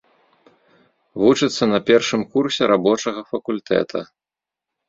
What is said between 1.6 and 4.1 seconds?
на першым курсе рабочага факультэта.